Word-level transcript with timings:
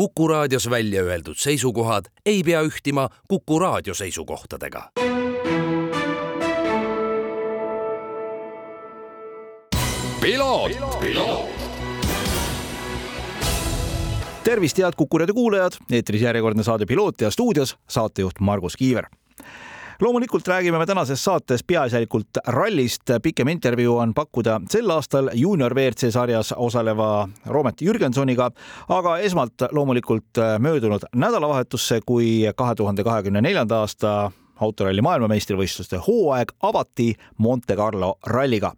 Kuku 0.00 0.28
raadios 0.28 0.70
välja 0.70 1.02
öeldud 1.02 1.36
seisukohad 1.36 2.04
ei 2.26 2.42
pea 2.42 2.62
ühtima 2.62 3.08
Kuku 3.28 3.58
raadio 3.58 3.94
seisukohtadega. 3.94 4.90
tervist, 14.44 14.78
head 14.78 14.92
Kuku 14.96 15.18
raadio 15.18 15.34
kuulajad, 15.34 15.72
eetris 15.92 16.22
järjekordne 16.22 16.62
saade 16.62 16.86
Piloot 16.86 17.20
ja 17.20 17.30
stuudios 17.30 17.76
saatejuht 17.88 18.40
Margus 18.40 18.76
Kiiver 18.76 19.04
loomulikult 20.00 20.48
räägime 20.48 20.78
me 20.78 20.86
tänases 20.86 21.24
saates 21.24 21.64
peaasjalikult 21.64 22.38
rallist. 22.46 23.02
pikem 23.22 23.48
intervjuu 23.48 23.98
on 23.98 24.14
pakkuda 24.14 24.60
sel 24.70 24.90
aastal 24.90 25.30
juunior 25.34 25.74
WRC 25.74 26.10
sarjas 26.12 26.54
osaleva 26.56 27.28
Roomet 27.46 27.82
Jürgensoniga, 27.82 28.50
aga 28.88 29.18
esmalt 29.18 29.66
loomulikult 29.72 30.40
möödunud 30.58 31.04
nädalavahetusse, 31.14 32.00
kui 32.06 32.52
kahe 32.56 32.74
tuhande 32.74 33.04
kahekümne 33.04 33.40
neljanda 33.40 33.80
aasta 33.80 34.30
autoralli 34.60 35.02
maailmameistrivõistluste 35.04 36.00
hooaeg 36.06 36.52
avati 36.62 37.08
Monte 37.38 37.76
Carlo 37.76 38.18
ralliga. 38.26 38.72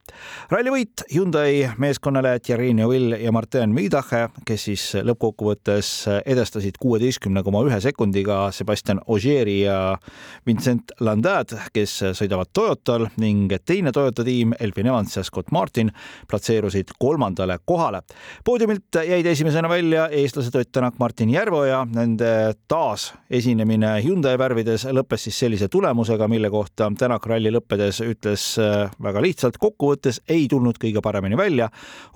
rallivõit 0.51 1.05
Hyundai 1.15 1.69
meeskonnale 1.79 2.39
Thierry 2.41 2.73
Neuville 2.75 3.19
ja 3.19 3.33
Martin 3.33 3.75
Midache, 3.75 4.29
kes 4.47 4.65
siis 4.69 4.85
lõppkokkuvõttes 5.03 5.91
edestasid 6.27 6.79
kuueteistkümne 6.81 7.43
koma 7.43 7.65
ühe 7.67 7.81
sekundiga 7.81 8.51
Sebastian 8.53 9.01
Ogieri 9.07 9.61
ja 9.63 9.97
Vincent 10.47 10.95
Landad, 11.01 11.55
kes 11.73 11.99
sõidavad 12.19 12.53
Toyotal 12.53 13.09
ning 13.23 13.53
teine 13.65 13.93
Toyota 13.93 14.25
tiim 14.25 14.55
Elfin 14.61 14.87
Evans 14.87 15.17
ja 15.17 15.25
Scott 15.27 15.51
Martin 15.51 15.93
platseerusid 16.31 16.95
kolmandale 16.99 17.59
kohale. 17.65 18.03
poodiumilt 18.45 19.03
jäid 19.09 19.27
esimesena 19.27 19.69
välja 19.69 20.09
eestlased 20.09 20.55
Ott 20.55 20.73
Tänak, 20.73 20.99
Martin 20.99 21.31
Järveoja, 21.31 21.87
nende 21.95 22.55
taasesinemine 22.69 24.03
Hyundai 24.05 24.39
värvides 24.39 24.87
lõppes 24.93 25.27
siis 25.27 25.39
sellise 25.39 25.69
tulemusega, 25.73 26.29
mille 26.29 26.51
kohta 26.53 26.91
Tänak 26.99 27.27
ralli 27.27 27.51
lõppedes 27.55 28.03
ütles 28.05 28.47
äh, 28.61 28.91
väga 29.03 29.23
lihtsalt, 29.25 29.59
kokkuvõttes 29.63 30.23
ei 30.29 30.47
tulnud 30.51 30.79
kõige 30.83 31.03
paremini 31.05 31.39
välja, 31.39 31.71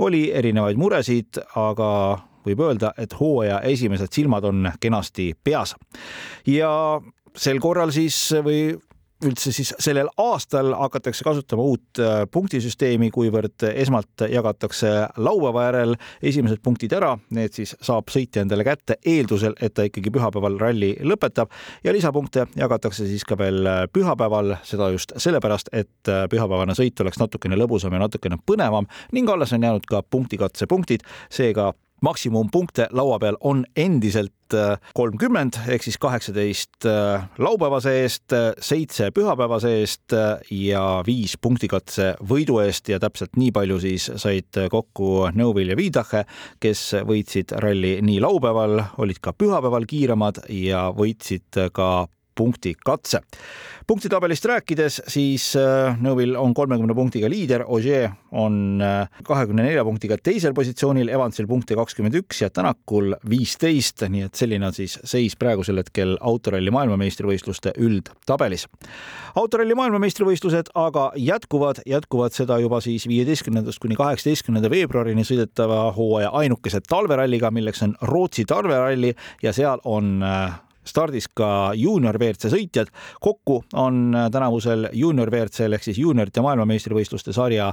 oli 0.04 0.26
erinevaid 0.36 0.78
muresid, 0.80 1.40
aga 1.56 1.90
võib 2.46 2.62
öelda, 2.62 2.92
et 2.98 3.16
hooaja 3.18 3.60
esimesed 3.66 4.12
silmad 4.12 4.44
on 4.46 4.70
kenasti 4.80 5.32
peas. 5.44 5.74
ja 6.46 6.70
sel 7.36 7.60
korral 7.60 7.92
siis 7.92 8.16
või 8.44 8.76
üldse 9.24 9.52
siis 9.54 9.72
sellel 9.80 10.08
aastal 10.20 10.74
hakatakse 10.76 11.24
kasutama 11.24 11.64
uut 11.64 12.00
äh, 12.02 12.24
punktisüsteemi, 12.30 13.08
kuivõrd 13.14 13.64
esmalt 13.72 14.26
jagatakse 14.30 14.90
laupäeva 15.16 15.66
järel 15.70 15.96
esimesed 16.22 16.60
punktid 16.64 16.92
ära, 16.96 17.14
need 17.36 17.54
siis 17.56 17.72
saab 17.80 18.12
sõitja 18.12 18.44
endale 18.44 18.66
kätte 18.66 18.98
eeldusel, 19.06 19.56
et 19.60 19.74
ta 19.76 19.86
ikkagi 19.88 20.12
pühapäeval 20.12 20.58
ralli 20.60 20.92
lõpetab. 21.00 21.52
Ja 21.84 21.94
lisapunkte 21.96 22.46
jagatakse 22.56 23.08
siis 23.08 23.24
ka 23.24 23.38
veel 23.40 23.62
äh, 23.64 23.82
pühapäeval, 23.92 24.58
seda 24.68 24.90
just 24.92 25.16
sellepärast, 25.16 25.72
et 25.72 26.12
äh, 26.12 26.26
pühapäevane 26.32 26.76
sõit 26.76 27.00
oleks 27.00 27.20
natukene 27.22 27.56
lõbusam 27.56 27.96
ja 27.96 28.04
natukene 28.04 28.40
põnevam 28.46 28.88
ning 29.16 29.32
alles 29.32 29.56
on 29.56 29.64
jäänud 29.64 29.88
ka 29.88 30.02
punktikatsepunktid, 30.10 31.06
seega 31.32 31.72
maksimumpunkte 32.02 32.88
laua 32.92 33.18
peal 33.18 33.36
on 33.40 33.64
endiselt 33.76 34.54
äh, 34.54 34.76
kolmkümmend 34.94 35.58
ehk 35.68 35.84
siis 35.86 35.98
kaheksateist 36.00 36.86
äh, 36.86 37.24
laupäevase 37.38 37.94
eest, 38.02 38.34
seitse 38.60 39.10
pühapäevase 39.16 39.72
eest 39.80 40.12
äh, 40.16 40.36
ja 40.50 41.02
viis 41.06 41.36
punktikatse 41.40 42.14
võidu 42.28 42.60
eest. 42.64 42.90
Ja 42.92 43.00
täpselt 43.02 43.36
nii 43.40 43.52
palju 43.56 43.78
siis 43.82 44.10
said 44.16 44.60
kokku 44.70 45.30
Neuvill 45.34 45.72
ja 45.72 45.78
Viidache, 45.78 46.24
kes 46.60 46.88
võitsid 47.08 47.56
ralli 47.62 47.96
nii 48.04 48.20
laupäeval, 48.24 48.82
olid 49.02 49.22
ka 49.22 49.32
pühapäeval 49.36 49.88
kiiremad 49.88 50.44
ja 50.52 50.88
võitsid 50.96 51.64
ka 51.72 51.90
punkti 52.36 52.74
katse. 52.84 53.20
punktitabelist 53.86 54.44
rääkides, 54.44 55.02
siis 55.06 55.56
äh, 55.56 55.96
Neuvill 56.02 56.34
on 56.36 56.54
kolmekümne 56.54 56.94
punktiga 56.94 57.28
liider, 57.30 57.62
Ogier 57.66 58.10
on 58.32 58.82
äh, 58.82 59.08
kahekümne 59.24 59.62
nelja 59.62 59.84
punktiga 59.84 60.16
teisel 60.18 60.54
positsioonil, 60.54 61.08
Evansil 61.08 61.46
punkte 61.46 61.76
kakskümmend 61.78 62.18
üks 62.18 62.42
ja 62.42 62.50
Tänakul 62.50 63.14
viisteist, 63.30 64.02
nii 64.10 64.26
et 64.26 64.34
selline 64.34 64.66
on 64.66 64.74
siis 64.74 64.98
seis 65.04 65.36
praegusel 65.38 65.78
hetkel 65.78 66.16
autoralli 66.20 66.74
maailmameistrivõistluste 66.74 67.76
üldtabelis. 67.78 68.66
autoralli 69.34 69.78
maailmameistrivõistlused 69.78 70.72
aga 70.74 71.12
jätkuvad, 71.16 71.84
jätkuvad 71.86 72.34
seda 72.34 72.58
juba 72.58 72.80
siis 72.80 73.06
viieteistkümnendast 73.08 73.78
kuni 73.78 73.96
kaheksateistkümnenda 73.96 74.70
veebruarini 74.70 75.24
sõidetava 75.24 75.92
hooaja 75.96 76.34
ainukese 76.34 76.82
talveralliga, 76.88 77.50
milleks 77.50 77.82
on 77.86 77.96
Rootsi 78.02 78.44
talveralli 78.44 79.14
ja 79.42 79.52
seal 79.56 79.80
on 79.84 80.22
äh, 80.26 80.60
stardis 80.86 81.28
ka 81.34 81.72
juunior 81.74 82.18
WRC 82.18 82.50
sõitjad. 82.52 82.90
kokku 83.20 83.62
on 83.74 84.16
tänavusel 84.32 84.88
juunior 84.92 85.30
WRC-l 85.30 85.76
ehk 85.76 85.84
siis 85.84 85.98
juuniorite 85.98 86.44
maailmameistrivõistluste 86.44 87.32
sarja 87.32 87.72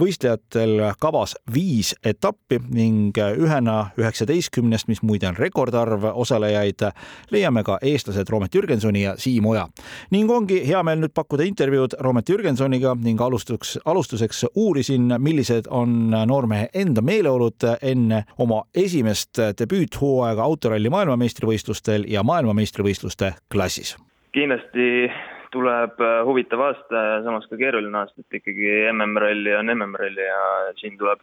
võistlejatel 0.00 0.80
kavas 1.00 1.34
viis 1.54 1.94
etappi 2.04 2.58
ning 2.70 3.16
ühena 3.16 3.92
üheksateistkümnest, 3.98 4.88
mis 4.88 5.02
muide 5.02 5.28
on 5.28 5.38
rekordarv 5.38 6.04
osalejaid, 6.12 6.86
leiame 7.30 7.64
ka 7.66 7.78
eestlased 7.82 8.30
Roomet 8.30 8.54
Jürgensoni 8.54 9.02
ja 9.02 9.14
Siim 9.16 9.46
Oja. 9.46 9.68
ning 10.10 10.30
ongi 10.30 10.62
hea 10.66 10.82
meel 10.82 11.00
nüüd 11.02 11.14
pakkuda 11.14 11.44
intervjuud 11.48 11.96
Roomet 12.00 12.28
Jürgensoniga 12.28 12.94
ning 12.94 13.20
alustuseks, 13.20 13.78
alustuseks 13.84 14.44
uurisin, 14.54 15.14
millised 15.18 15.68
on 15.70 16.10
noormehe 16.10 16.68
enda 16.74 17.02
meeleolud 17.02 17.68
enne 17.82 18.24
oma 18.38 18.62
esimest 18.74 19.38
debüüthooaega 19.58 20.42
autoralli 20.42 20.90
maailmameistrivõistlustel 20.90 22.06
ja 22.08 22.22
maailmameistrivõistluste 22.22 23.34
klassis. 23.52 23.96
kindlasti 24.32 25.08
tuleb 25.52 26.00
äh, 26.00 26.22
huvitav 26.26 26.62
aasta 26.68 27.04
ja 27.08 27.20
samas 27.26 27.46
ka 27.50 27.58
keeruline 27.60 27.98
aasta, 27.98 28.22
et 28.22 28.40
ikkagi 28.40 28.70
MM-ralli 28.92 29.54
on 29.58 29.72
MM-ralli 29.74 30.26
ja 30.26 30.40
siin 30.80 30.96
tuleb 31.00 31.22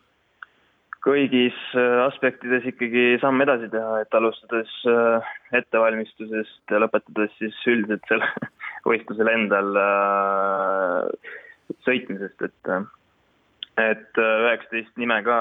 kõigis 1.05 1.57
äh, 1.79 1.97
aspektides 2.05 2.67
ikkagi 2.69 3.17
samm 3.23 3.41
edasi 3.45 3.69
teha, 3.73 4.01
et 4.03 4.15
alustades 4.19 4.71
äh, 4.89 5.33
ettevalmistusest 5.61 6.73
ja 6.73 6.83
lõpetades 6.83 7.33
siis 7.39 7.57
üldiselt 7.71 8.05
selle 8.11 8.29
võistlusel 8.87 9.33
endal 9.33 9.75
sõitmisest, 11.85 12.47
et 12.47 12.73
et 13.79 14.19
üheksateist 14.19 14.97
nime 14.99 15.21
ka 15.23 15.35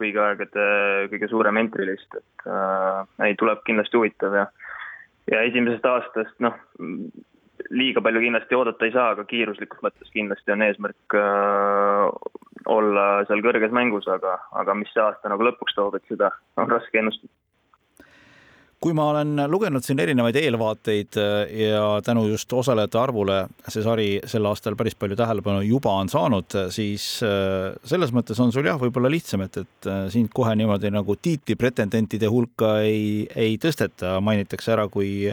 kõigi 0.00 0.20
aegade 0.20 0.66
kõige 1.12 1.28
suurem 1.28 1.58
entry 1.60 1.84
list, 1.90 2.16
et 2.16 2.48
äh, 2.48 3.00
ei, 3.26 3.36
tuleb 3.40 3.60
kindlasti 3.68 4.00
huvitav 4.00 4.36
ja 4.40 4.46
ja 5.30 5.40
esimesest 5.48 5.86
aastast 5.88 6.34
noh, 6.44 6.56
liiga 7.70 8.02
palju 8.04 8.20
kindlasti 8.24 8.58
oodata 8.58 8.86
ei 8.86 8.92
saa, 8.94 9.12
aga 9.14 9.24
kiiruslikus 9.28 9.80
mõttes 9.84 10.10
kindlasti 10.12 10.54
on 10.54 10.66
eesmärk 10.66 11.16
äh, 11.20 12.34
olla 12.70 13.06
seal 13.28 13.42
kõrges 13.44 13.72
mängus, 13.74 14.08
aga, 14.10 14.38
aga 14.60 14.76
mis 14.78 14.92
see 14.94 15.02
aasta 15.04 15.32
nagu 15.32 15.46
lõpuks 15.46 15.76
toob, 15.76 15.98
et 15.98 16.06
seda 16.10 16.32
on 16.60 16.70
raske 16.70 17.00
ennustada. 17.00 17.32
Kui 18.84 18.92
ma 18.92 19.06
olen 19.14 19.38
lugenud 19.48 19.80
siin 19.80 20.00
erinevaid 20.02 20.36
eelvaateid 20.36 21.16
äh, 21.16 21.52
ja 21.70 21.84
tänu 22.04 22.26
just 22.28 22.52
osalejate 22.52 22.98
arvule 23.00 23.38
see 23.64 23.84
sari 23.84 24.08
sel 24.28 24.44
aastal 24.50 24.76
päris 24.76 24.96
palju 25.00 25.16
tähelepanu 25.16 25.62
juba 25.64 25.94
on 26.02 26.10
saanud, 26.12 26.52
siis 26.74 27.06
äh, 27.24 27.72
selles 27.88 28.12
mõttes 28.12 28.40
on 28.44 28.52
sul 28.52 28.68
jah, 28.68 28.76
võib-olla 28.80 29.08
lihtsam, 29.12 29.46
et, 29.46 29.56
et 29.64 29.88
äh, 29.88 30.02
sind 30.12 30.28
kohe 30.36 30.52
niimoodi 30.60 30.92
nagu 30.92 31.16
tiitlipretendentide 31.16 32.28
hulka 32.28 32.76
ei, 32.84 33.24
ei 33.32 33.56
tõsteta, 33.62 34.18
mainitakse 34.20 34.76
ära 34.76 34.84
kui 34.92 35.30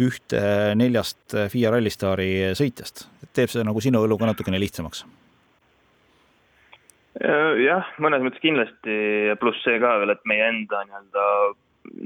ühte 0.00 0.42
neljast 0.78 1.36
FIA 1.52 1.72
rallistaari 1.74 2.52
sõitjast, 2.58 3.06
teeb 3.36 3.52
see 3.52 3.64
nagu 3.66 3.82
sinu 3.84 4.02
elu 4.06 4.18
ka 4.20 4.30
natukene 4.30 4.60
lihtsamaks? 4.62 5.06
jah, 7.60 7.88
mõnes 8.00 8.22
mõttes 8.24 8.40
kindlasti, 8.40 8.94
pluss 9.42 9.60
see 9.66 9.80
ka 9.82 9.96
veel, 10.00 10.14
et 10.14 10.22
meie 10.30 10.46
enda 10.46 10.84
nii-öelda 10.86 11.24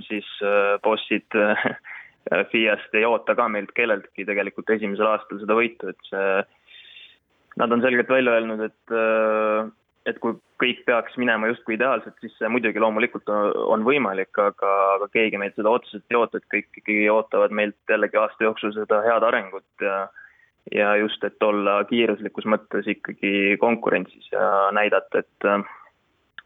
siis 0.09 0.27
äh, 0.43 0.81
bossid 0.83 1.37
äh, 1.39 1.65
FIA-st 2.51 2.97
ei 2.99 3.07
oota 3.09 3.37
ka 3.37 3.49
meilt 3.53 3.73
kelleltki 3.77 4.27
tegelikult 4.27 4.71
esimesel 4.75 5.11
aastal 5.11 5.41
seda 5.43 5.57
võitu, 5.59 5.93
et 5.93 6.09
see, 6.09 6.29
nad 7.61 7.75
on 7.75 7.85
selgelt 7.85 8.11
välja 8.11 8.39
öelnud, 8.39 8.65
et 8.69 8.95
äh, 8.95 9.69
et 10.07 10.19
kui 10.21 10.35
kõik 10.61 10.83
peaks 10.87 11.17
minema 11.21 11.49
justkui 11.49 11.79
ideaalselt, 11.79 12.17
siis 12.21 12.35
see 12.39 12.49
muidugi 12.53 12.81
loomulikult 12.83 13.31
on 13.31 13.85
võimalik, 13.87 14.33
aga, 14.41 14.73
aga 14.97 15.09
keegi 15.13 15.41
meilt 15.41 15.57
seda 15.57 15.73
otseselt 15.73 16.05
ei 16.13 16.19
oota, 16.19 16.41
et 16.41 16.51
kõik 16.53 16.69
ikkagi 16.69 17.09
ootavad 17.13 17.55
meilt 17.57 17.79
jällegi 17.91 18.21
aasta 18.21 18.47
jooksul 18.47 18.75
seda 18.77 19.01
head 19.07 19.27
arengut 19.31 19.87
ja 19.87 20.05
ja 20.73 20.95
just, 20.97 21.21
et 21.25 21.43
olla 21.45 21.83
kiiruslikus 21.85 22.47
mõttes 22.49 22.87
ikkagi 22.89 23.59
konkurentsis 23.61 24.31
ja 24.33 24.71
näidata, 24.73 25.21
et 25.21 25.49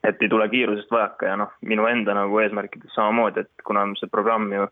et 0.06 0.22
ei 0.22 0.30
tule 0.30 0.48
kiirusest 0.50 0.90
vajaka 0.90 1.26
ja 1.26 1.36
noh, 1.38 1.52
minu 1.66 1.86
enda 1.90 2.14
nagu 2.14 2.38
eesmärkides 2.42 2.94
samamoodi, 2.94 3.44
et 3.44 3.66
kuna 3.66 3.84
see 3.98 4.10
programm 4.10 4.50
ju 4.54 4.66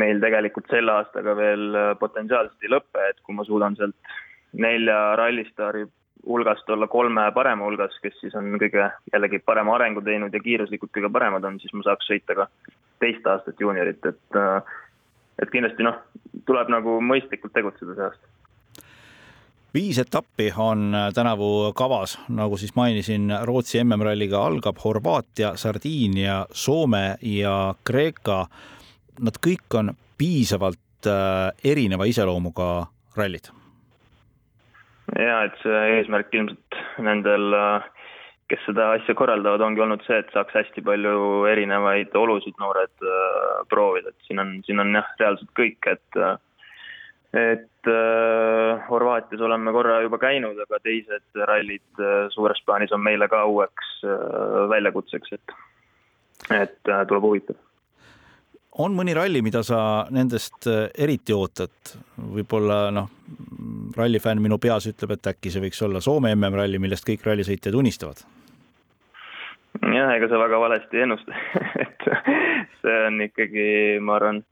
meil 0.00 0.20
tegelikult 0.22 0.68
selle 0.70 0.92
aastaga 0.92 1.34
veel 1.36 1.76
potentsiaalselt 2.00 2.64
ei 2.64 2.72
lõpe, 2.72 3.06
et 3.08 3.20
kui 3.24 3.36
ma 3.36 3.44
suudan 3.48 3.76
sealt 3.76 4.12
nelja 4.52 4.98
rallistaari 5.20 5.86
hulgast 6.26 6.68
olla 6.70 6.86
kolme 6.86 7.24
parema 7.34 7.64
hulgas, 7.64 7.96
kes 8.02 8.18
siis 8.20 8.34
on 8.38 8.50
kõige 8.60 8.90
jällegi 9.12 9.40
parema 9.44 9.74
arengu 9.76 10.02
teinud 10.04 10.34
ja 10.34 10.40
kiiruslikult 10.40 10.92
kõige 10.96 11.12
paremad 11.12 11.44
on, 11.44 11.60
siis 11.60 11.72
ma 11.74 11.86
saaks 11.86 12.10
sõita 12.10 12.36
ka 12.36 12.48
teist 13.00 13.26
aastat 13.26 13.60
juuniorit, 13.60 14.04
et 14.06 14.42
et 15.40 15.50
kindlasti 15.52 15.86
noh, 15.86 15.96
tuleb 16.46 16.68
nagu 16.68 16.98
mõistlikult 17.00 17.54
tegutseda 17.56 17.96
see 17.96 18.08
aasta 18.10 18.40
viis 19.74 19.98
etappi 19.98 20.52
on 20.56 20.96
tänavu 21.14 21.72
kavas, 21.78 22.18
nagu 22.28 22.56
siis 22.56 22.74
mainisin, 22.74 23.30
Rootsi 23.46 23.78
MM-ralliga 23.84 24.42
algab 24.46 24.76
Horvaatia, 24.84 25.56
Sardiinia, 25.56 26.46
Soome 26.52 27.16
ja 27.22 27.74
Kreeka. 27.84 28.46
Nad 29.20 29.38
kõik 29.46 29.78
on 29.78 29.94
piisavalt 30.18 31.06
äh, 31.06 31.52
erineva 31.64 32.04
iseloomuga 32.04 32.86
rallid. 33.16 33.52
Ja 35.20 35.40
et 35.46 35.56
see 35.62 35.80
eesmärk 35.96 36.34
ilmselt 36.34 36.80
nendel, 37.04 37.54
äh, 37.56 37.88
kes 38.50 38.62
seda 38.66 38.90
asja 38.96 39.14
korraldavad, 39.18 39.62
ongi 39.62 39.84
olnud 39.84 40.04
see, 40.06 40.18
et 40.22 40.30
saaks 40.34 40.56
hästi 40.58 40.82
palju 40.86 41.46
erinevaid 41.50 42.14
olusid 42.18 42.56
noored 42.62 43.06
äh, 43.06 43.64
proovida, 43.72 44.10
et 44.14 44.28
siin 44.28 44.42
on, 44.42 44.56
siin 44.66 44.82
on 44.82 44.94
jah, 44.98 45.10
reaalselt 45.20 45.52
kõik, 45.58 45.90
et 45.92 46.22
et 47.30 47.86
äh, 47.86 48.88
Horvaatias 48.90 49.40
oleme 49.40 49.72
korra 49.72 50.00
juba 50.02 50.18
käinud, 50.18 50.58
aga 50.58 50.80
teised 50.82 51.42
rallid 51.46 52.02
äh, 52.02 52.26
suures 52.34 52.58
plaanis 52.66 52.92
on 52.92 53.02
meile 53.04 53.28
ka 53.30 53.44
uueks 53.46 54.00
äh, 54.02 54.68
väljakutseks, 54.72 55.36
et, 55.38 55.54
et 56.50 56.90
äh, 56.90 57.04
tuleb 57.06 57.28
huvitav. 57.28 57.60
on 58.82 58.96
mõni 58.98 59.14
ralli, 59.14 59.42
mida 59.46 59.62
sa 59.62 60.08
nendest 60.10 60.66
äh, 60.66 60.88
eriti 60.98 61.36
ootad? 61.36 61.94
võib-olla 62.34 62.90
noh, 62.94 63.08
rallifänn 63.96 64.42
minu 64.42 64.58
peas 64.62 64.86
ütleb, 64.90 65.16
et 65.16 65.32
äkki 65.32 65.52
see 65.52 65.64
võiks 65.64 65.82
olla 65.86 66.02
Soome 66.04 66.32
MM-ralli, 66.36 66.80
millest 66.82 67.06
kõik 67.08 67.24
rallisõitjad 67.26 67.76
unistavad. 67.76 68.22
jah, 69.80 70.14
ega 70.16 70.28
sa 70.28 70.40
väga 70.40 70.60
valesti 70.60 70.98
ei 70.98 71.06
ennusta 71.06 71.34
et 71.84 72.08
see 72.82 72.96
on 73.06 73.20
ikkagi, 73.26 73.66
ma 74.02 74.16
arvan 74.18 74.42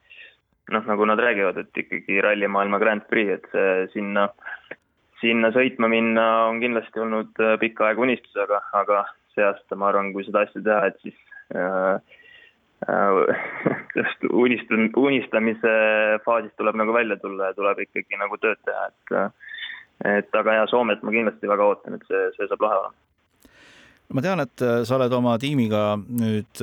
noh, 0.73 0.85
nagu 0.87 1.09
nad 1.09 1.21
räägivad, 1.21 1.59
et 1.63 1.83
ikkagi 1.85 2.21
rallimaailma 2.25 2.79
Grand 2.79 3.07
Prix, 3.11 3.39
et 3.39 3.49
see 3.53 3.87
sinna, 3.97 4.29
sinna 5.23 5.53
sõitma 5.55 5.91
minna 5.91 6.27
on 6.51 6.61
kindlasti 6.63 7.03
olnud 7.03 7.43
pikka 7.61 7.89
aega 7.89 8.05
unistus, 8.05 8.37
aga, 8.37 8.61
aga 8.77 9.05
see 9.35 9.47
aasta 9.47 9.79
ma 9.79 9.91
arvan, 9.93 10.13
kui 10.13 10.27
seda 10.27 10.45
asja 10.47 10.63
teha, 10.65 10.91
et 10.91 11.01
siis 11.05 11.17
äh, 11.57 12.18
äh, 12.87 13.43
sellest 13.95 14.29
unist-, 14.31 14.75
unistamise 14.97 15.75
faasist 16.25 16.57
tuleb 16.61 16.79
nagu 16.81 16.95
välja 16.95 17.19
tulla 17.23 17.51
ja 17.51 17.59
tuleb 17.59 17.85
ikkagi 17.87 18.21
nagu 18.21 18.41
tööd 18.43 18.63
teha, 18.65 18.89
et 18.89 19.37
et 20.07 20.37
aga 20.39 20.61
jaa, 20.61 20.67
Soomet 20.71 21.01
ma 21.03 21.11
kindlasti 21.11 21.51
väga 21.51 21.65
ootan, 21.67 21.99
et 21.99 22.05
see, 22.07 22.27
see 22.37 22.47
saab 22.47 22.63
lahe 22.63 22.83
olema 22.85 22.95
ma 24.15 24.23
tean, 24.25 24.41
et 24.45 24.63
äh, 24.65 24.83
sa 24.87 24.97
oled 24.97 25.17
oma 25.19 25.35
tiimiga 25.43 25.83
nüüd 25.99 26.63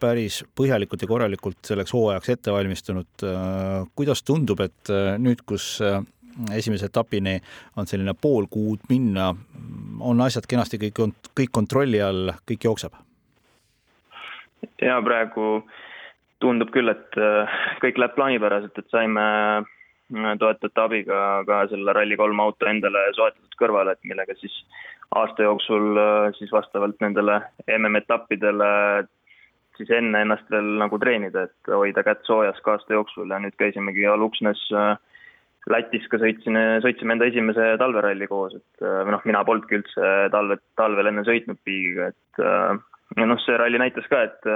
päris 0.00 0.40
põhjalikult 0.56 1.04
ja 1.04 1.08
korralikult 1.10 1.60
selleks 1.66 1.92
hooajaks 1.94 2.32
ette 2.34 2.54
valmistunud. 2.54 3.26
kuidas 3.94 4.24
tundub, 4.24 4.62
et 4.64 4.92
äh, 4.92 5.12
nüüd, 5.20 5.44
kus 5.46 5.78
äh, 5.84 6.00
esimese 6.56 6.88
etapini 6.88 7.38
on 7.76 7.88
selline 7.90 8.14
pool 8.14 8.48
kuud 8.50 8.86
minna, 8.88 9.30
on 10.00 10.20
asjad 10.24 10.48
kenasti 10.48 10.80
kõik, 10.80 11.04
kõik 11.36 11.52
kontrolli 11.52 12.00
all, 12.02 12.32
kõik 12.48 12.68
jookseb? 12.70 12.96
Ja 14.82 15.00
praegu 15.04 15.62
tundub 16.40 16.72
küll, 16.74 16.88
et 16.92 17.20
äh, 17.20 17.60
kõik 17.84 18.00
läheb 18.00 18.16
plaanipäraselt, 18.16 18.78
et 18.78 18.94
saime 18.94 19.26
toetajate 20.10 20.82
abiga 20.82 21.18
ka 21.46 21.60
selle 21.70 21.92
Rally3 21.94 22.42
auto 22.42 22.66
endale 22.66 23.04
soetatud 23.14 23.54
kõrvale, 23.60 23.94
et 23.94 24.08
millega 24.10 24.34
siis 24.40 24.56
aasta 25.14 25.44
jooksul 25.46 25.98
siis 26.38 26.50
vastavalt 26.50 26.98
nendele 27.02 27.36
MM-etappidele 27.76 28.70
siis 29.80 29.92
enne 29.96 30.24
ennast 30.24 30.50
veel 30.52 30.74
nagu 30.80 30.98
treenida, 31.00 31.46
et 31.48 31.72
hoida 31.72 32.04
kätt 32.06 32.26
soojas 32.28 32.58
ka 32.64 32.76
aasta 32.76 32.96
jooksul. 32.96 33.30
Ja 33.32 33.40
nüüd 33.42 33.56
käisimegi 33.60 34.06
Aluksnes 34.08 34.60
äh, 34.76 34.92
Lätis 35.70 36.06
ka 36.08 36.20
sõitsin, 36.20 36.56
sõitsime 36.84 37.16
enda 37.16 37.28
esimese 37.28 37.74
talveralli 37.80 38.28
koos, 38.30 38.56
et 38.56 38.84
äh, 38.84 39.00
või 39.06 39.16
noh, 39.16 39.24
mina 39.28 39.42
polnudki 39.46 39.80
üldse 39.80 40.12
talve, 40.34 40.60
talvel 40.80 41.10
enne 41.10 41.24
sõitnud 41.28 41.60
Biigiga, 41.68 42.10
et 42.12 42.44
äh, 42.44 42.80
ja 43.16 43.26
noh, 43.26 43.40
see 43.44 43.56
ralli 43.58 43.80
näitas 43.80 44.06
ka, 44.10 44.22
et 44.28 44.52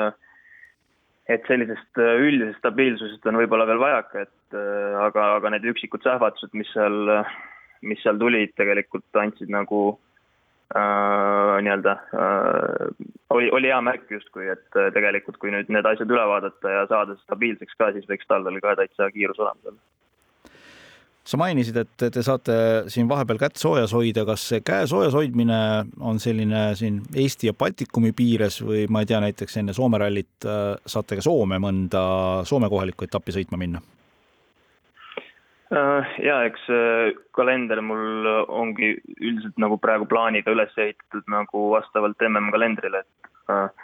et 1.32 1.46
sellisest 1.48 1.98
üldisest 1.98 2.60
stabiilsusest 2.60 3.26
on 3.30 3.38
võib-olla 3.40 3.64
veel 3.68 3.80
vajaka, 3.80 4.26
et 4.26 4.56
aga, 5.00 5.28
aga 5.38 5.54
need 5.54 5.64
üksikud 5.72 6.04
sähvatused, 6.04 6.52
mis 6.52 6.68
seal, 6.76 7.14
mis 7.80 8.02
seal 8.04 8.20
tulid, 8.20 8.52
tegelikult 8.60 9.20
andsid 9.22 9.48
nagu 9.52 9.80
äh, 10.76 11.56
nii-öelda 11.64 11.96
äh, 12.20 12.92
oli, 13.34 13.48
oli 13.56 13.72
hea 13.72 13.80
märk 13.88 14.12
justkui, 14.12 14.50
et 14.52 14.78
äh, 14.80 14.92
tegelikult 14.94 15.40
kui 15.40 15.52
nüüd 15.54 15.72
need 15.72 15.88
asjad 15.88 16.12
üle 16.12 16.28
vaadata 16.28 16.76
ja 16.76 16.86
saada 16.92 17.16
stabiilseks 17.22 17.80
ka, 17.80 17.92
siis 17.96 18.08
võiks 18.10 18.28
talvel 18.30 18.60
ka 18.64 18.76
täitsa 18.82 19.08
kiirus 19.14 19.40
olemas 19.40 19.72
olla 19.72 19.80
sa 21.24 21.38
mainisid, 21.40 21.76
et 21.80 22.04
te 22.12 22.22
saate 22.24 22.54
siin 22.92 23.08
vahepeal 23.08 23.38
kätt 23.40 23.60
soojas 23.60 23.94
hoida, 23.96 24.26
kas 24.28 24.44
see 24.50 24.60
käe 24.64 24.84
soojas 24.90 25.16
hoidmine 25.16 25.58
on 26.04 26.20
selline 26.20 26.66
siin 26.78 27.00
Eesti 27.16 27.48
ja 27.48 27.56
Baltikumi 27.56 28.12
piires 28.16 28.60
või 28.64 28.84
ma 28.92 29.02
ei 29.02 29.08
tea, 29.08 29.22
näiteks 29.24 29.56
enne 29.60 29.76
Soome 29.76 30.00
rallit 30.02 30.48
äh, 30.48 30.74
saate 30.86 31.18
ka 31.18 31.24
Soome 31.24 31.60
mõnda 31.62 32.04
Soome 32.48 32.68
kohalikku 32.72 33.08
etappi 33.08 33.36
sõitma 33.36 33.60
minna? 33.60 33.80
Äh, 35.74 36.12
ja 36.22 36.42
eks 36.46 36.68
kalender 37.34 37.80
mul 37.82 38.28
ongi 38.44 38.92
üldiselt 39.16 39.56
nagu 39.60 39.80
praegu 39.80 40.06
plaaniga 40.10 40.52
üles 40.52 40.76
ehitatud 40.76 41.24
nagu 41.32 41.70
vastavalt 41.72 42.20
MM-kalendrile, 42.28 43.00
et 43.00 43.54
äh, 43.54 43.83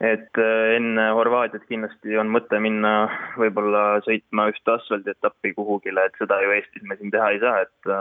et 0.00 0.38
äh, 0.38 0.76
enne 0.76 1.08
Horvaatiat 1.18 1.64
kindlasti 1.66 2.18
on 2.20 2.30
mõte 2.30 2.60
minna 2.62 3.08
võib-olla 3.38 3.98
sõitma 4.06 4.48
ühte 4.52 4.76
asfaldietappi 4.76 5.54
kuhugile, 5.56 6.06
et 6.06 6.18
seda 6.20 6.38
ju 6.44 6.54
Eestis 6.54 6.86
me 6.86 6.96
siin 6.98 7.10
teha 7.14 7.32
ei 7.34 7.42
saa, 7.42 7.66
et 7.66 7.92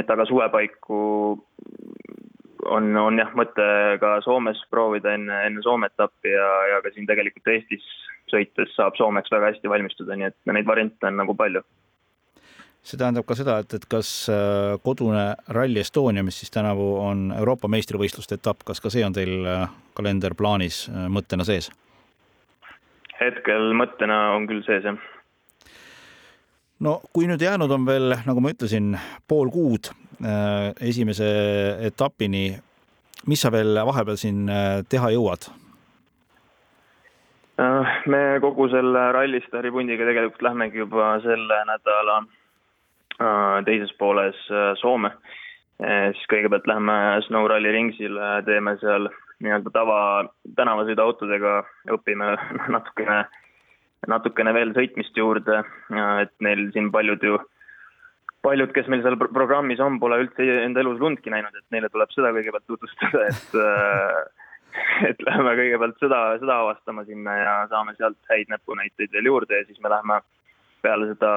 et 0.00 0.10
aga 0.10 0.24
suve 0.28 0.46
paiku 0.52 1.00
on, 2.70 2.96
on 2.96 3.18
jah, 3.18 3.32
mõte 3.36 3.66
ka 4.00 4.16
Soomes 4.24 4.60
proovida 4.70 5.14
enne, 5.16 5.42
enne 5.48 5.64
Soome 5.64 5.90
etappi 5.90 6.32
ja, 6.32 6.48
ja 6.74 6.80
ka 6.84 6.92
siin 6.94 7.08
tegelikult 7.08 7.52
Eestis 7.52 7.84
sõites 8.30 8.72
saab 8.76 8.96
Soomeks 8.96 9.32
väga 9.32 9.50
hästi 9.50 9.70
valmistuda, 9.72 10.16
nii 10.16 10.30
et 10.30 10.52
neid 10.54 10.68
variante 10.68 11.08
on 11.08 11.18
nagu 11.20 11.34
palju 11.36 11.64
see 12.82 12.98
tähendab 13.00 13.26
ka 13.28 13.36
seda, 13.36 13.58
et, 13.60 13.74
et 13.76 13.84
kas 13.90 14.10
äh, 14.32 14.78
kodune 14.84 15.24
Rally 15.52 15.82
Estonia, 15.82 16.24
mis 16.24 16.40
siis 16.40 16.52
tänavu 16.54 16.88
on 17.02 17.28
Euroopa 17.36 17.68
meistrivõistluste 17.72 18.38
etapp, 18.40 18.64
kas 18.66 18.80
ka 18.80 18.92
see 18.92 19.04
on 19.04 19.16
teil 19.16 19.44
äh, 19.44 19.66
kalender 19.96 20.34
plaanis 20.38 20.86
äh, 20.88 21.06
mõttena 21.12 21.46
sees? 21.48 21.70
hetkel 23.20 23.74
mõttena 23.76 24.30
on 24.32 24.46
küll 24.48 24.62
sees, 24.64 24.86
jah. 24.88 24.96
no 26.80 26.96
kui 27.12 27.28
nüüd 27.28 27.42
jäänud 27.44 27.70
on 27.76 27.84
veel, 27.84 28.16
nagu 28.24 28.40
ma 28.40 28.54
ütlesin, 28.54 28.94
pool 29.28 29.52
kuud 29.52 29.92
esimese 30.84 31.26
etapini, 31.88 32.50
mis 33.28 33.40
sa 33.40 33.48
veel 33.52 33.78
vahepeal 33.88 34.18
siin 34.20 34.42
teha 34.88 35.12
jõuad? 35.14 35.46
me 38.08 38.20
kogu 38.40 38.70
selle 38.72 39.06
Rally 39.16 39.40
Stari 39.46 39.72
pundiga 39.72 40.04
tegelikult 40.08 40.44
lähmegi 40.44 40.80
juba 40.80 41.14
selle 41.24 41.60
nädala 41.68 42.22
teises 43.64 43.92
pooles 43.98 44.36
äh, 44.50 44.72
Soome. 44.80 45.12
Äh, 45.80 46.10
siis 46.16 46.26
kõigepealt 46.32 46.68
lähme 46.68 46.94
Snow 47.26 47.48
Rally 47.48 47.72
ringsile, 47.74 48.40
teeme 48.48 48.76
seal 48.80 49.08
nii-öelda 49.40 49.72
tava 49.72 50.00
tänavasõiduautodega, 50.58 51.54
õpime 51.96 52.34
natukene, 52.74 53.22
natukene 54.08 54.52
veel 54.56 54.74
sõitmist 54.76 55.16
juurde, 55.16 55.62
et 56.22 56.34
neil 56.44 56.68
siin 56.74 56.90
paljud 56.92 57.24
ju, 57.24 57.38
paljud, 58.44 58.72
kes 58.76 58.88
meil 58.92 59.04
seal 59.04 59.16
programmis 59.20 59.80
on, 59.84 59.96
pole 60.00 60.20
üldse 60.24 60.44
enda 60.64 60.84
elus 60.84 61.00
lundki 61.00 61.32
näinud, 61.32 61.56
et 61.56 61.72
neile 61.72 61.88
tuleb 61.92 62.12
seda 62.12 62.32
kõigepealt 62.36 62.68
tutvustada, 62.68 63.24
et 63.28 64.36
et 65.10 65.24
lähme 65.26 65.54
kõigepealt 65.58 65.96
seda, 66.02 66.20
seda 66.42 66.60
avastama 66.64 67.04
sinna 67.08 67.36
ja 67.38 67.54
saame 67.72 67.96
sealt 67.98 68.18
häid 68.30 68.52
näpunäiteid 68.52 69.12
veel 69.12 69.28
juurde 69.32 69.58
ja 69.58 69.66
siis 69.66 69.80
me 69.82 69.90
lähme 69.92 70.20
peale 70.82 71.10
seda 71.12 71.32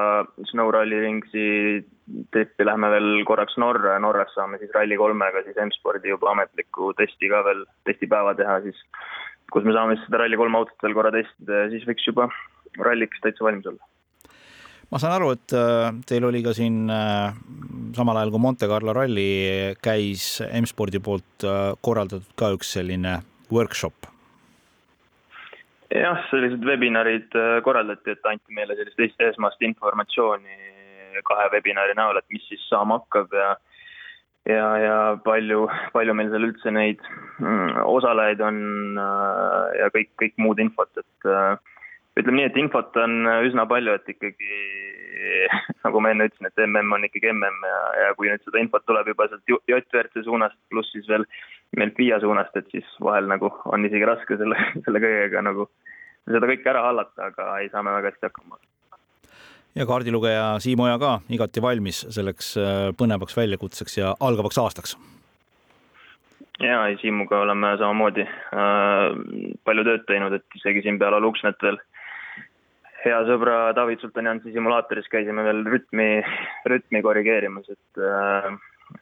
Snow 0.50 0.70
Rally 0.74 1.00
ringsi 1.02 1.46
trippi 2.34 2.66
lähme 2.66 2.90
veel 2.92 3.24
korraks 3.28 3.56
Norra 3.60 3.96
ja 3.96 4.02
Norras 4.02 4.34
saame 4.36 4.58
siis 4.60 4.72
Rally3-ga 4.76 5.44
siis 5.46 5.60
M-spordi 5.66 6.12
juba 6.12 6.32
ametliku 6.34 6.92
testi 6.98 7.30
ka 7.32 7.40
veel, 7.46 7.64
testipäeva 7.88 8.34
teha 8.38 8.60
siis, 8.66 8.78
kus 9.52 9.64
me 9.64 9.74
saame 9.76 9.96
siis 9.96 10.06
seda 10.08 10.22
Rally3 10.24 10.60
autot 10.60 10.86
veel 10.86 10.96
korra 10.98 11.12
testida 11.14 11.64
ja 11.64 11.72
siis 11.72 11.88
võiks 11.88 12.06
juba 12.10 12.28
ralliks 12.84 13.20
täitsa 13.24 13.46
valmis 13.46 13.68
olla. 13.72 13.90
ma 14.92 15.00
saan 15.00 15.16
aru, 15.16 15.32
et 15.34 15.56
äh, 15.56 15.90
teil 16.08 16.28
oli 16.28 16.42
ka 16.44 16.52
siin 16.56 16.84
äh, 16.92 17.36
samal 17.96 18.20
ajal, 18.20 18.34
kui 18.34 18.44
Monte 18.46 18.68
Carlo 18.70 18.96
ralli 18.96 19.28
käis 19.84 20.42
M-spordi 20.50 21.00
poolt 21.00 21.46
äh, 21.48 21.70
korraldatud 21.80 22.34
ka 22.38 22.52
üks 22.56 22.76
selline 22.76 23.20
workshop 23.52 24.13
jah, 25.92 26.20
sellised 26.30 26.64
webinarid 26.64 27.34
äh, 27.38 27.58
korraldati, 27.66 28.14
et 28.14 28.30
anti 28.30 28.56
meile 28.56 28.76
sellist 28.78 29.28
esmast 29.28 29.62
informatsiooni 29.62 30.72
kahe 31.24 31.50
webinari 31.52 31.94
näol, 31.96 32.18
et 32.18 32.26
mis 32.32 32.42
siis 32.48 32.62
saama 32.68 32.98
hakkab 33.02 33.34
ja 33.36 33.54
ja, 34.48 34.64
ja 34.80 34.96
palju, 35.24 35.68
palju 35.94 36.16
meil 36.16 36.32
seal 36.32 36.48
üldse 36.50 36.72
neid 36.74 37.04
mm, 37.40 37.78
osalejaid 37.88 38.42
on 38.44 38.58
äh, 39.00 39.78
ja 39.80 39.92
kõik, 39.94 40.10
kõik 40.20 40.34
muud 40.42 40.60
infot, 40.62 40.90
et 41.00 41.30
äh, 41.30 41.54
ütleme 42.18 42.40
nii, 42.40 42.48
et 42.50 42.58
infot 42.60 42.96
on 43.00 43.24
üsna 43.46 43.66
palju, 43.70 43.96
et 43.96 44.10
ikkagi 44.14 44.58
nagu 45.84 46.02
ma 46.02 46.12
enne 46.14 46.28
ütlesin, 46.30 46.50
et 46.50 46.66
mm 46.66 46.92
on 46.98 47.08
ikkagi 47.08 47.32
mm 47.32 47.66
ja, 47.70 47.80
ja 48.02 48.12
kui 48.18 48.30
nüüd 48.30 48.44
seda 48.44 48.62
infot 48.62 48.86
tuleb 48.86 49.10
juba 49.12 49.28
sealt 49.30 49.56
JVRC 49.70 50.24
suunast, 50.26 50.58
pluss 50.70 50.92
siis 50.94 51.08
veel 51.08 51.26
meilt 51.76 51.96
FIA 51.98 52.20
suunast, 52.22 52.56
et 52.56 52.70
siis 52.74 52.86
vahel 53.02 53.26
nagu 53.30 53.50
on 53.64 53.88
isegi 53.88 54.06
raske 54.08 54.38
selle, 54.40 54.58
selle 54.84 55.02
kõigega 55.02 55.42
nagu 55.46 55.68
seda 56.28 56.48
kõike 56.48 56.70
ära 56.72 56.86
hallata, 56.86 57.32
aga 57.32 57.50
ei, 57.60 57.72
saame 57.72 57.92
väga 57.98 58.12
hästi 58.12 58.30
hakkama 58.30 58.60
ja 59.74 59.86
kaardilugeja 59.86 60.44
Siim 60.62 60.80
Oja 60.80 60.98
ka 61.02 61.16
igati 61.34 61.62
valmis 61.62 62.04
selleks 62.14 62.54
äh, 62.60 62.86
põnevaks 62.98 63.36
väljakutseks 63.36 63.98
ja 63.98 64.14
algavaks 64.20 64.58
aastaks. 64.62 64.96
ja, 66.60 66.86
ei 66.86 66.96
Siimuga 67.00 67.40
oleme 67.42 67.74
samamoodi 67.80 68.22
äh, 68.22 69.08
palju 69.64 69.86
tööd 69.88 70.06
teinud, 70.06 70.38
et 70.38 70.60
isegi 70.60 70.84
siin 70.86 70.98
peale 70.98 71.20
Luksnet 71.20 71.58
veel 71.62 71.80
hea 73.04 73.20
sõbra 73.28 73.58
David 73.76 74.02
Sultanjansi 74.02 74.52
simulaatoris 74.54 75.08
käisime 75.12 75.44
veel 75.46 75.64
rütmi, 75.68 76.08
rütmi 76.70 77.02
korrigeerimas, 77.04 77.68
et, 77.72 78.02
äh, 78.02 78.52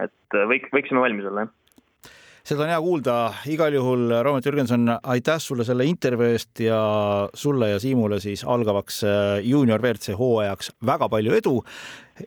et 0.07 0.39
võik-, 0.51 0.71
võiksime 0.75 1.03
valmis 1.05 1.29
olla, 1.31 1.47
jah 1.47 1.59
seda 2.43 2.65
on 2.65 2.73
hea 2.73 2.79
kuulda, 2.83 3.17
igal 3.55 3.75
juhul 3.77 4.11
Roomet 4.27 4.47
Jürgenson, 4.47 4.89
aitäh 5.15 5.39
sulle 5.39 5.63
selle 5.63 5.87
intervjuu 5.87 6.33
eest 6.35 6.63
ja 6.65 6.79
sulle 7.39 7.69
ja 7.71 7.79
Siimule 7.79 8.19
siis 8.21 8.43
algavaks 8.43 9.03
äh, 9.07 9.13
juunior 9.47 9.83
WRC 9.83 10.17
hooajaks 10.19 10.73
väga 10.87 11.09
palju 11.09 11.37
edu. 11.39 11.55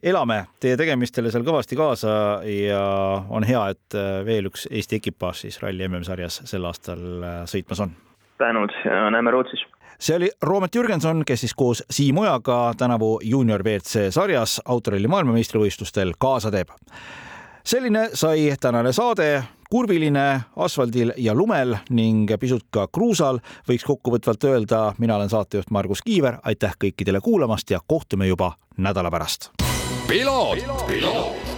elame 0.03 0.45
teie 0.63 0.77
tegemistele 0.79 1.31
seal 1.31 1.43
kõvasti 1.43 1.75
kaasa 1.75 2.15
ja 2.47 2.81
on 3.29 3.43
hea, 3.43 3.67
et 3.75 3.99
äh, 3.99 4.23
veel 4.25 4.47
üks 4.47 4.69
Eesti 4.71 5.01
ekipaaž 5.01 5.43
siis 5.45 5.59
ralli 5.63 5.87
MM-sarjas 5.89 6.41
sel 6.47 6.65
aastal 6.65 7.03
sõitmas 7.51 7.83
on. 7.83 7.95
tänud 8.39 8.71
ja 8.85 9.09
näeme 9.11 9.35
Rootsis 9.35 9.67
see 9.99 10.15
oli 10.15 10.29
Roomet 10.41 10.75
Jürgenson, 10.75 11.23
kes 11.25 11.39
siis 11.39 11.53
koos 11.53 11.83
Siim 11.89 12.17
Ojaga 12.17 12.73
tänavu 12.77 13.19
juunior 13.23 13.63
WRC 13.63 14.09
sarjas 14.09 14.61
autoralli 14.65 15.07
maailmameistrivõistlustel 15.07 16.13
kaasa 16.19 16.51
teeb. 16.51 16.69
selline 17.63 18.09
sai 18.13 18.53
tänane 18.61 18.93
saade 18.93 19.43
kurviline 19.69 20.41
asfaldil 20.55 21.13
ja 21.17 21.33
lumel 21.33 21.75
ning 21.89 22.29
pisut 22.39 22.67
ka 22.71 22.87
kruusal, 22.87 23.39
võiks 23.69 23.85
kokkuvõtvalt 23.87 24.43
öelda, 24.43 24.93
mina 24.97 25.15
olen 25.15 25.29
saatejuht 25.29 25.71
Margus 25.71 26.01
Kiiver, 26.05 26.37
aitäh 26.43 26.77
kõikidele 26.83 27.21
kuulamast 27.21 27.71
ja 27.71 27.79
kohtume 27.87 28.27
juba 28.27 28.53
nädala 28.77 29.11
pärast. 29.11 29.49
piloot, 30.07 30.87
piloot.. 30.87 31.54